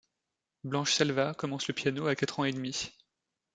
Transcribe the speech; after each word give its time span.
Blanche 0.63 0.93
Selva 0.95 1.35
commence 1.35 1.67
le 1.67 1.75
piano 1.75 2.07
à 2.07 2.15
quatre 2.15 2.39
ans 2.39 2.45
et 2.45 2.51
demi. 2.51 2.91